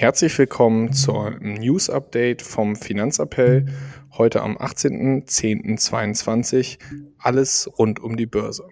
[0.00, 3.66] Herzlich willkommen zur News Update vom Finanzappell.
[4.16, 6.78] Heute am 18.10.22.
[7.18, 8.64] Alles rund um die Börse.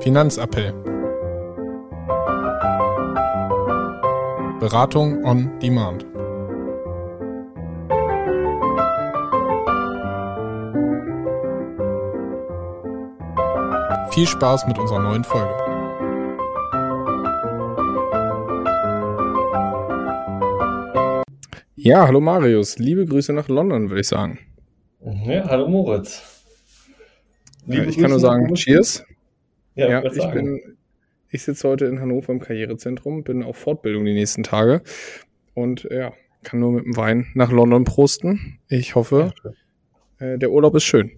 [0.00, 0.74] Finanzappell.
[4.60, 6.04] Beratung on Demand.
[14.14, 15.52] Viel Spaß mit unserer neuen Folge.
[21.74, 22.78] Ja, hallo Marius.
[22.78, 24.38] Liebe Grüße nach London, würde ich sagen.
[25.00, 26.44] Ja, hallo Moritz.
[27.66, 29.04] Liebe ich Grüße kann nur sagen, Cheers.
[29.74, 30.60] Ja, ja ich bin,
[31.30, 34.82] ich sitze heute in Hannover im Karrierezentrum, bin auf Fortbildung die nächsten Tage
[35.54, 36.12] und ja,
[36.44, 38.60] kann nur mit dem Wein nach London prosten.
[38.68, 39.32] Ich hoffe,
[40.20, 41.10] äh, der Urlaub ist schön.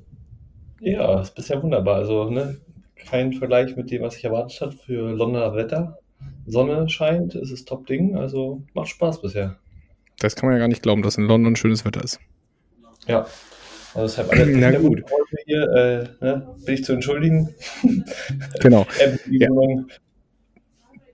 [0.80, 1.96] Ja, ist bisher wunderbar.
[1.96, 2.56] Also, ne,
[2.96, 5.98] kein Vergleich mit dem, was ich erwartet habe für Londoner Wetter.
[6.46, 9.56] Sonne scheint, es ist Top-Ding, also macht Spaß bisher.
[10.18, 12.20] Das kann man ja gar nicht glauben, dass in London schönes Wetter ist.
[13.06, 13.26] Ja,
[13.94, 15.02] also deshalb alles Na gut.
[15.44, 15.62] Hier,
[16.20, 17.54] äh, ne, bin ich zu entschuldigen.
[18.60, 18.86] Genau.
[19.30, 19.48] ja.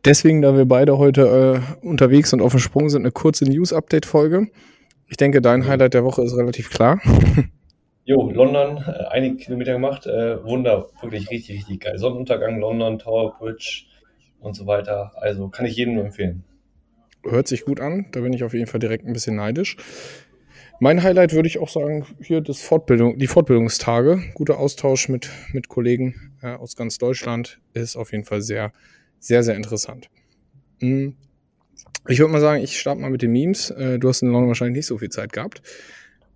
[0.04, 4.48] Deswegen, da wir beide heute äh, unterwegs und auf dem Sprung sind, eine kurze News-Update-Folge.
[5.06, 7.00] Ich denke, dein Highlight der Woche ist relativ klar.
[8.04, 11.98] Jo, London, äh, einige Kilometer gemacht, äh, Wunder, wirklich richtig, richtig geil.
[11.98, 13.84] Sonnenuntergang, London, Tower Bridge
[14.40, 15.12] und so weiter.
[15.16, 16.42] Also kann ich jedem nur empfehlen.
[17.24, 19.76] Hört sich gut an, da bin ich auf jeden Fall direkt ein bisschen neidisch.
[20.80, 24.20] Mein Highlight würde ich auch sagen, hier das Fortbildung, die Fortbildungstage.
[24.34, 28.72] Guter Austausch mit, mit Kollegen äh, aus ganz Deutschland ist auf jeden Fall sehr,
[29.20, 30.08] sehr, sehr interessant.
[30.80, 31.14] Hm.
[32.08, 33.70] Ich würde mal sagen, ich starte mal mit den Memes.
[33.70, 35.62] Äh, du hast in London wahrscheinlich nicht so viel Zeit gehabt.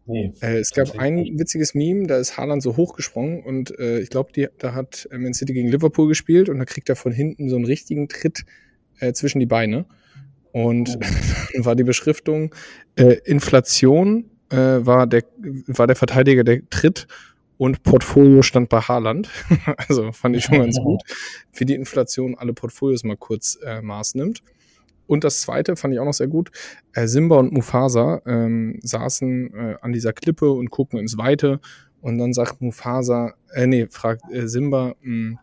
[0.07, 4.11] Nee, äh, es gab ein witziges Meme, da ist Haaland so hochgesprungen und äh, ich
[4.11, 7.57] glaube, da hat Man City gegen Liverpool gespielt und da kriegt er von hinten so
[7.57, 8.45] einen richtigen Tritt
[9.01, 9.87] äh, zwischen die Beine.
[10.53, 11.65] Und oh.
[11.65, 12.55] war die Beschriftung,
[12.95, 15.25] äh, Inflation äh, war, der,
[15.67, 17.07] war der Verteidiger der Tritt
[17.59, 19.29] und Portfolio stand bei Haaland.
[19.89, 21.03] also fand ich schon ganz gut.
[21.53, 24.43] Für die Inflation alle Portfolios mal kurz äh, Maß nimmt.
[25.07, 26.51] Und das zweite fand ich auch noch sehr gut.
[26.93, 31.61] Äh, Simba und Mufasa ähm, saßen äh, an dieser Klippe und gucken ins Weite.
[32.01, 35.39] Und dann sagt Mufasa, äh, nee, fragt äh, Simba, mh, hm,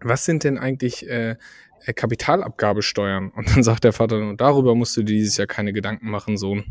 [0.00, 1.36] was sind denn eigentlich äh,
[1.84, 3.30] äh, Kapitalabgabesteuern?
[3.30, 6.36] Und dann sagt der Vater, und darüber musst du dir dieses Jahr keine Gedanken machen,
[6.36, 6.64] Sohn.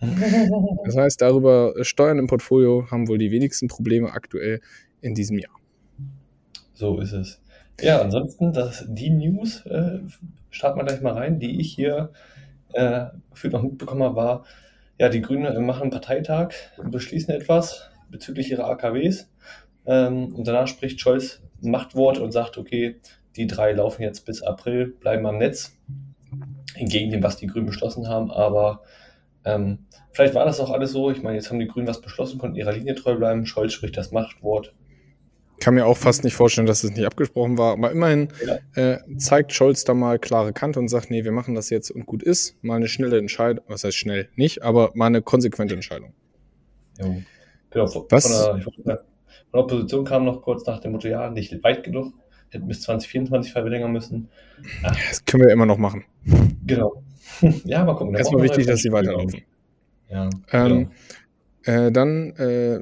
[0.84, 4.60] das heißt, darüber äh, Steuern im Portfolio haben wohl die wenigsten Probleme aktuell
[5.00, 5.54] in diesem Jahr.
[6.74, 7.41] So ist es.
[7.80, 10.00] Ja, ansonsten, das, die News, äh,
[10.50, 12.12] starten wir gleich mal rein, die ich hier
[12.74, 14.44] äh, für noch mitbekommen habe, war,
[14.98, 19.28] ja, die Grünen machen einen Parteitag, beschließen etwas bezüglich ihrer AKWs
[19.86, 23.00] ähm, und danach spricht Scholz Machtwort und sagt, okay,
[23.36, 25.76] die drei laufen jetzt bis April, bleiben am Netz,
[26.74, 28.82] entgegen dem, was die Grünen beschlossen haben, aber
[29.44, 31.10] ähm, vielleicht war das auch alles so.
[31.10, 33.46] Ich meine, jetzt haben die Grünen was beschlossen, konnten ihrer Linie treu bleiben.
[33.46, 34.72] Scholz spricht das Machtwort
[35.62, 37.74] kann mir auch fast nicht vorstellen, dass es nicht abgesprochen war.
[37.74, 38.94] Aber immerhin ja.
[38.94, 42.04] äh, zeigt Scholz da mal klare Kante und sagt, nee, wir machen das jetzt und
[42.04, 42.56] gut ist.
[42.64, 44.28] Mal eine schnelle Entscheidung, was heißt schnell?
[44.34, 46.14] Nicht, aber mal eine konsequente Entscheidung.
[46.98, 47.06] Ja.
[47.70, 48.26] Genau, von, was?
[48.26, 49.04] Von der, von der
[49.52, 52.12] Opposition kam noch kurz nach dem Motto, ja, nicht weit genug,
[52.50, 54.30] hätten bis 2024 verlängern müssen.
[54.82, 54.96] Ach.
[55.08, 56.04] Das können wir immer noch machen.
[56.66, 57.04] Genau.
[57.64, 58.16] ja, mal gucken.
[58.16, 59.42] Erstmal wichtig, dass sie weiterlaufen.
[60.10, 60.90] Ja, ähm,
[61.64, 61.86] genau.
[61.86, 62.80] äh, dann, äh,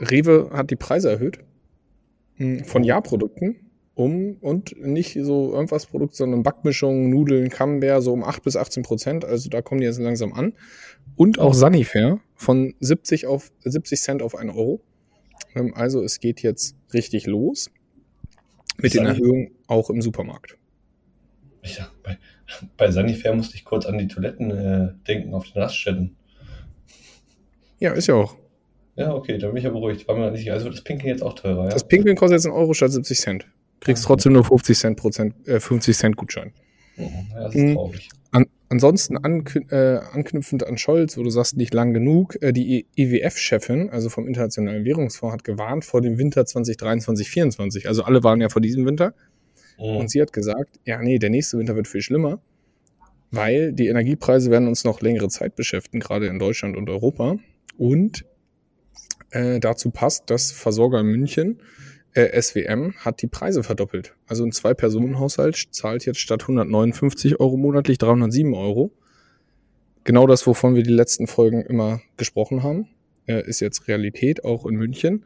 [0.00, 1.38] Rewe hat die Preise erhöht
[2.64, 3.56] von Ja-Produkten
[3.94, 8.82] um und nicht so irgendwas Produkt, sondern Backmischungen, Nudeln, Camembert so um 8 bis 18
[8.82, 9.24] Prozent.
[9.24, 10.54] Also da kommen die jetzt langsam an.
[11.16, 14.80] Und auch Sanifair von 70 auf 70 Cent auf 1 Euro.
[15.54, 17.70] Ähm, also es geht jetzt richtig los
[18.78, 20.56] mit den Erhöhungen auch im Supermarkt.
[21.62, 22.18] Ja, bei,
[22.76, 26.16] bei Sanifair musste ich kurz an die Toiletten äh, denken auf den Raststätten.
[27.78, 28.36] Ja, ist ja auch.
[28.96, 30.06] Ja, okay, dann bin ich ja beruhigt.
[30.06, 30.52] War mir nicht sicher.
[30.52, 31.70] Also wird das Pinkeln jetzt auch teurer, ja?
[31.70, 33.46] Das Pinkeln kostet jetzt einen Euro statt 70 Cent.
[33.80, 36.52] Kriegst trotzdem nur 50 Cent, Prozent, äh, 50 Cent Gutschein.
[36.96, 37.74] Mhm, ja, das ist mhm.
[37.74, 38.08] traurig.
[38.30, 42.86] An, ansonsten ankn äh, anknüpfend an Scholz, wo du sagst, nicht lang genug, äh, die
[42.96, 47.88] IWF-Chefin, also vom Internationalen Währungsfonds, hat gewarnt vor dem Winter 2023, 2024.
[47.88, 49.14] Also alle waren ja vor diesem Winter.
[49.78, 49.96] Mhm.
[49.96, 52.40] Und sie hat gesagt, ja, nee, der nächste Winter wird viel schlimmer,
[53.30, 57.36] weil die Energiepreise werden uns noch längere Zeit beschäftigen, gerade in Deutschland und Europa.
[57.78, 58.24] Und
[59.32, 61.60] äh, dazu passt, dass Versorger München,
[62.14, 64.14] äh, SWM, hat die Preise verdoppelt.
[64.26, 68.92] Also ein Zwei-Personen-Haushalt zahlt jetzt statt 159 Euro monatlich 307 Euro.
[70.04, 72.88] Genau das, wovon wir die letzten Folgen immer gesprochen haben,
[73.26, 75.24] äh, ist jetzt Realität, auch in München.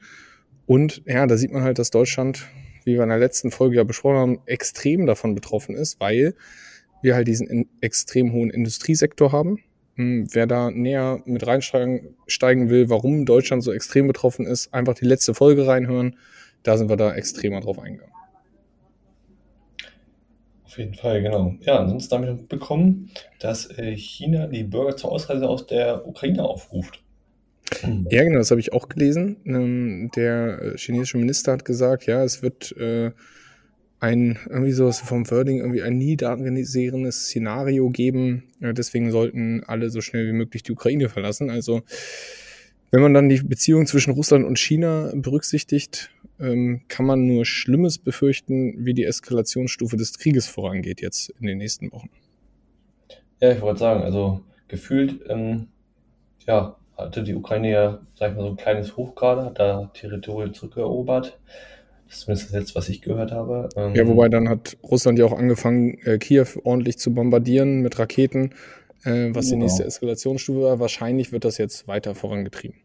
[0.66, 2.46] Und ja, da sieht man halt, dass Deutschland
[2.86, 6.34] wie wir in der letzten Folge ja besprochen haben, extrem davon betroffen ist, weil
[7.02, 9.58] wir halt diesen extrem hohen Industriesektor haben.
[9.96, 15.06] Hm, wer da näher mit reinsteigen will, warum Deutschland so extrem betroffen ist, einfach die
[15.06, 16.16] letzte Folge reinhören.
[16.62, 18.12] Da sind wir da extremer drauf eingegangen.
[20.64, 21.54] Auf jeden Fall, genau.
[21.60, 26.06] Ja, ansonsten habe ich noch bekommen, dass äh, China die Bürger zur Ausreise aus der
[26.06, 27.02] Ukraine aufruft.
[28.10, 29.38] Ja, genau, das habe ich auch gelesen.
[29.46, 33.12] Ähm, der äh, chinesische Minister hat gesagt, ja, es wird äh,
[34.00, 38.44] ein, irgendwie sowas vom Wording, irgendwie ein nie dagesehenes Szenario geben.
[38.60, 41.50] Deswegen sollten alle so schnell wie möglich die Ukraine verlassen.
[41.50, 41.82] Also,
[42.90, 47.98] wenn man dann die Beziehung zwischen Russland und China berücksichtigt, ähm, kann man nur Schlimmes
[47.98, 52.10] befürchten, wie die Eskalationsstufe des Krieges vorangeht jetzt in den nächsten Wochen.
[53.40, 55.68] Ja, ich wollte sagen, also gefühlt, ähm,
[56.46, 59.90] ja, hatte die Ukraine ja, sag ich mal, so ein kleines Hoch gerade, hat da
[59.94, 61.38] Territorien zurückerobert.
[62.08, 63.68] Zumindest das jetzt, was ich gehört habe.
[63.76, 67.98] Ähm, ja, wobei dann hat Russland ja auch angefangen, äh, Kiew ordentlich zu bombardieren mit
[67.98, 68.52] Raketen,
[69.04, 69.50] äh, was genau.
[69.50, 70.80] die nächste Eskalationsstufe war.
[70.80, 72.76] Wahrscheinlich wird das jetzt weiter vorangetrieben.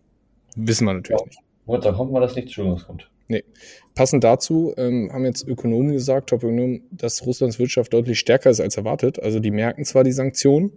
[0.55, 1.27] Wissen wir natürlich ja.
[1.27, 1.39] nicht.
[1.65, 3.09] Und dann hoffen wir, dass nichts Schlimmes kommt.
[3.27, 3.45] Nee.
[3.95, 8.75] Passend dazu ähm, haben jetzt Ökonomen gesagt, Top-Ökonomen, dass Russlands Wirtschaft deutlich stärker ist als
[8.75, 9.21] erwartet.
[9.23, 10.73] Also die merken zwar die Sanktionen,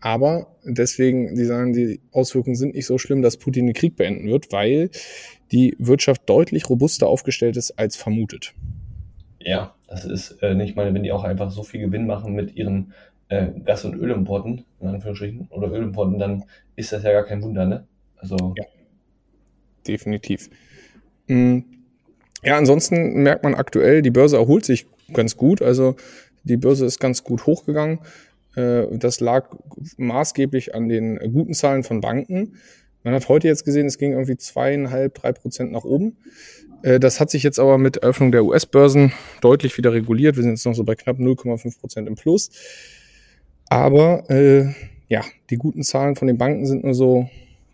[0.00, 4.28] aber deswegen, die sagen, die Auswirkungen sind nicht so schlimm, dass Putin den Krieg beenden
[4.28, 4.90] wird, weil
[5.52, 8.54] die Wirtschaft deutlich robuster aufgestellt ist als vermutet.
[9.40, 12.56] Ja, das ist äh, nicht mal, wenn die auch einfach so viel Gewinn machen mit
[12.56, 12.92] ihren
[13.28, 16.44] äh, Gas- und Ölimporten, in Anführungsstrichen, oder Ölimporten, dann
[16.76, 17.86] ist das ja gar kein Wunder, ne?
[18.16, 18.54] Also.
[18.56, 18.64] Ja,
[19.86, 20.50] definitiv.
[21.26, 21.64] Mhm.
[22.42, 25.60] Ja, ansonsten merkt man aktuell, die Börse erholt sich ganz gut.
[25.62, 25.96] Also
[26.44, 28.00] die Börse ist ganz gut hochgegangen.
[28.54, 29.48] Äh, das lag
[29.96, 32.56] maßgeblich an den guten Zahlen von Banken.
[33.02, 36.16] Man hat heute jetzt gesehen, es ging irgendwie zweieinhalb, drei Prozent nach oben.
[36.82, 40.36] Äh, das hat sich jetzt aber mit Eröffnung der US-Börsen deutlich wieder reguliert.
[40.36, 42.50] Wir sind jetzt noch so bei knapp 0,5 Prozent im Plus.
[43.68, 44.74] Aber äh,
[45.08, 47.28] ja, die guten Zahlen von den Banken sind nur so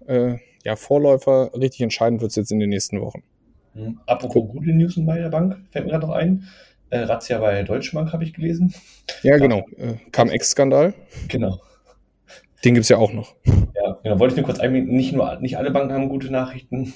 [0.07, 1.51] äh, ja, Vorläufer.
[1.55, 3.23] Richtig entscheidend wird es jetzt in den nächsten Wochen.
[3.75, 4.01] Hm.
[4.07, 6.45] Apropos gute News bei der Bank, fällt mir gerade noch ein.
[6.91, 8.75] Äh, Razzia bei der Deutschen Bank habe ich gelesen.
[9.23, 9.67] Ja, genau.
[9.77, 10.95] Äh, kam Ex-Skandal.
[11.29, 11.61] Genau.
[12.65, 13.35] Den gibt es ja auch noch.
[13.45, 14.19] Ja, genau.
[14.19, 14.97] Wollte ich nur kurz einbinden.
[14.97, 16.95] Nicht nur, nicht alle Banken haben gute Nachrichten.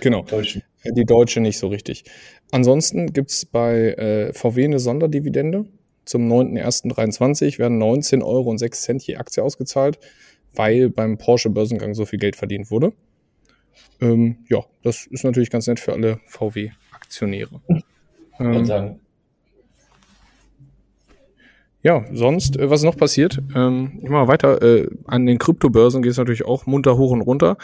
[0.00, 0.22] Genau.
[0.22, 0.62] Deutschen.
[0.82, 2.04] Äh, die Deutsche nicht so richtig.
[2.50, 5.64] Ansonsten gibt es bei äh, VW eine Sonderdividende.
[6.04, 8.54] Zum 9.01.23 werden 19,06 Euro
[8.98, 9.98] je Aktie ausgezahlt,
[10.54, 12.92] weil beim Porsche-Börsengang so viel Geld verdient wurde.
[14.00, 17.62] Ähm, ja, das ist natürlich ganz nett für alle VW-Aktionäre.
[18.38, 19.00] Ähm, sagen.
[21.82, 23.42] Ja, sonst, äh, was ist noch passiert?
[23.54, 27.58] Ähm, immer weiter, äh, an den Kryptobörsen geht es natürlich auch munter hoch und runter.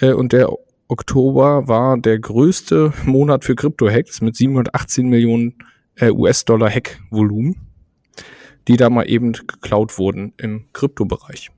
[0.00, 0.50] Äh, und der
[0.88, 5.54] Oktober war der größte Monat für Krypto-Hacks mit 718 Millionen
[5.94, 7.54] äh, US-Dollar Hack-Volumen,
[8.66, 11.50] die da mal eben geklaut wurden im Kryptobereich.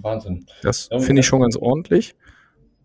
[0.00, 0.46] Wahnsinn.
[0.62, 2.14] Das finde ich schon ganz ordentlich.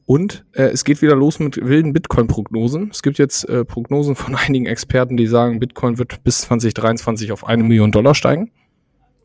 [0.10, 2.90] Und äh, es geht wieder los mit wilden Bitcoin-Prognosen.
[2.92, 7.46] Es gibt jetzt äh, Prognosen von einigen Experten, die sagen, Bitcoin wird bis 2023 auf
[7.46, 8.52] eine Million Dollar steigen.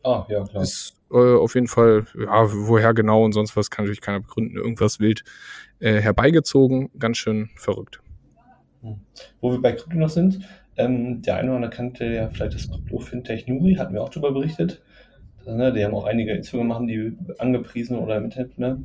[0.02, 0.62] Ah, ja, klar.
[0.62, 4.58] Ist äh, auf jeden Fall, ja, woher genau und sonst was kann natürlich keiner begründen.
[4.58, 5.24] Irgendwas wild
[5.80, 6.90] äh, herbeigezogen.
[6.98, 8.02] Ganz schön verrückt.
[8.82, 9.00] Hm.
[9.40, 10.40] Wo wir bei Krypto noch sind,
[10.76, 14.32] ähm, der eine oder andere kannte ja vielleicht das Krypto-Fintech Nuri, hatten wir auch darüber
[14.32, 14.82] berichtet.
[15.46, 18.82] Ne, die haben auch einige Instagram machen die angepriesen oder im Internet, ne,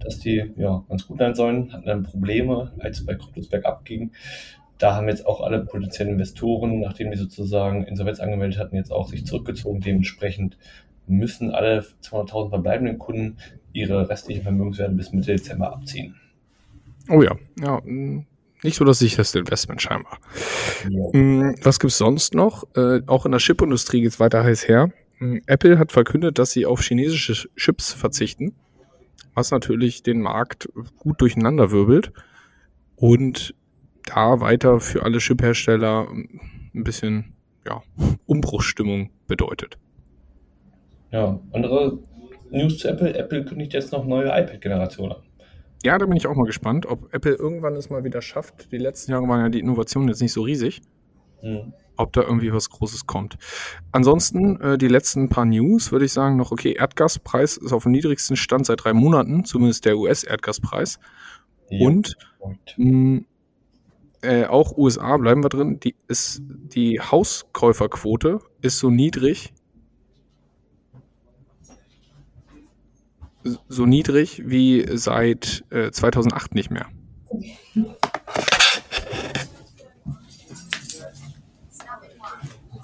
[0.00, 4.12] dass die ja ganz gut sein sollen, hatten dann Probleme, als bei Kryptos bergab ging.
[4.78, 9.08] Da haben jetzt auch alle potenziellen Investoren, nachdem die sozusagen Insolvenz angemeldet hatten, jetzt auch
[9.08, 9.80] sich zurückgezogen.
[9.80, 10.56] Dementsprechend
[11.06, 13.36] müssen alle 200.000 verbleibenden Kunden
[13.72, 16.14] ihre restlichen Vermögenswerte bis Mitte Dezember abziehen.
[17.08, 17.80] Oh ja, ja,
[18.62, 20.18] nicht so das sicherste Investment scheinbar.
[20.88, 21.18] Ja.
[21.18, 22.64] Mm, was gibt's sonst noch?
[22.76, 24.92] Äh, auch in der Chipindustrie geht's weiter heiß her.
[25.20, 28.54] Hm, Apple hat verkündet, dass sie auf chinesische Chips verzichten,
[29.34, 32.12] was natürlich den Markt gut durcheinander wirbelt
[32.96, 33.54] und
[34.06, 37.34] da weiter für alle Chiphersteller ein bisschen
[37.66, 37.82] ja,
[38.26, 39.76] Umbruchsstimmung bedeutet.
[41.12, 41.98] Ja, andere
[42.50, 43.14] News zu Apple.
[43.14, 45.22] Apple kündigt jetzt noch neue iPad-Generationen an.
[45.84, 48.72] Ja, da bin ich auch mal gespannt, ob Apple irgendwann es mal wieder schafft.
[48.72, 50.80] Die letzten Jahre waren ja die Innovationen jetzt nicht so riesig.
[51.42, 53.36] Mhm ob da irgendwie was Großes kommt.
[53.92, 57.92] Ansonsten, äh, die letzten paar News würde ich sagen noch, okay, Erdgaspreis ist auf dem
[57.92, 60.98] niedrigsten Stand seit drei Monaten, zumindest der US-Erdgaspreis.
[61.68, 61.86] Ja.
[61.86, 62.16] Und
[62.76, 63.22] mh,
[64.22, 69.52] äh, auch USA bleiben wir drin, die, ist, die Hauskäuferquote ist so niedrig,
[73.68, 76.86] so niedrig wie seit äh, 2008 nicht mehr.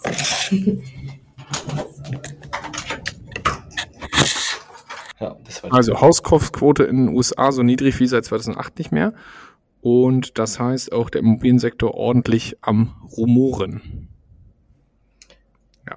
[5.21, 5.37] Ja,
[5.71, 9.15] also Hauskaufquote in den USA so niedrig wie seit 2008 nicht mehr.
[9.81, 14.09] Und das heißt auch der Immobiliensektor ordentlich am Rumoren.
[15.89, 15.97] Ja,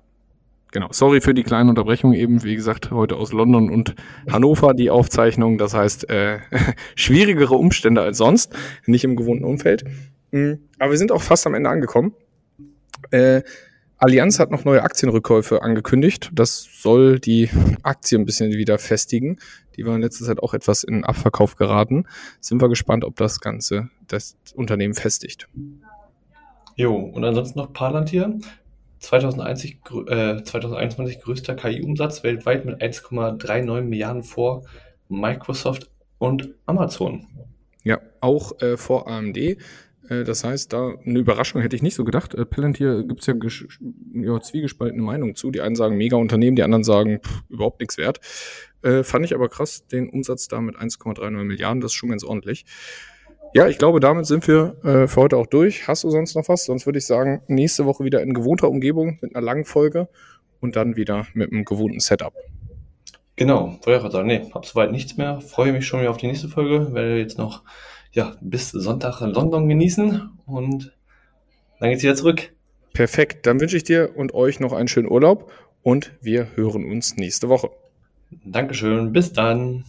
[0.72, 0.88] genau.
[0.92, 2.44] Sorry für die kleine Unterbrechung eben.
[2.44, 3.96] Wie gesagt, heute aus London und
[4.32, 5.58] Hannover die Aufzeichnung.
[5.58, 6.40] Das heißt, äh,
[6.96, 8.56] schwierigere Umstände als sonst.
[8.86, 9.84] Nicht im gewohnten Umfeld.
[10.32, 10.60] Mhm.
[10.78, 12.14] Aber wir sind auch fast am Ende angekommen.
[13.12, 13.42] Äh,
[13.98, 16.30] Allianz hat noch neue Aktienrückkäufe angekündigt.
[16.34, 17.50] Das soll die
[17.84, 19.40] Aktie ein bisschen wieder festigen.
[19.76, 22.06] Die war in letzter Zeit auch etwas in Abverkauf geraten.
[22.40, 25.50] Sind wir gespannt, ob das Ganze das Unternehmen festigt.
[26.76, 28.40] Jo, und ansonsten noch Palantir.
[29.00, 34.64] 2021, äh, 2021 größter KI-Umsatz weltweit mit 1,39 Milliarden vor
[35.10, 37.26] Microsoft und Amazon.
[37.84, 39.58] Ja, auch äh, vor AMD.
[40.10, 42.34] Äh, das heißt, da eine Überraschung hätte ich nicht so gedacht.
[42.34, 43.36] Äh, Palantir gibt es ja,
[44.14, 45.52] ja zwiegespaltene Meinungen zu.
[45.52, 48.20] Die einen sagen mega Unternehmen, die anderen sagen pff, überhaupt nichts wert.
[48.82, 52.24] Äh, fand ich aber krass, den Umsatz da mit 1,39 Milliarden, das ist schon ganz
[52.24, 52.66] ordentlich.
[53.54, 55.88] Ja, ich glaube, damit sind wir äh, für heute auch durch.
[55.88, 56.66] Hast du sonst noch was?
[56.66, 60.08] Sonst würde ich sagen, nächste Woche wieder in gewohnter Umgebung mit einer langen Folge
[60.60, 62.34] und dann wieder mit einem gewohnten Setup.
[63.36, 65.42] Genau, wollte ich gerade sagen, nee, hab soweit nichts mehr.
[65.42, 66.94] Freue mich schon wieder auf die nächste Folge.
[66.94, 67.64] Werde jetzt noch
[68.12, 70.94] ja, bis Sonntag in London genießen und
[71.80, 72.52] dann geht's wieder zurück.
[72.94, 75.52] Perfekt, dann wünsche ich dir und euch noch einen schönen Urlaub
[75.84, 77.70] und wir hören uns nächste Woche.
[78.44, 79.86] Dankeschön, bis dann.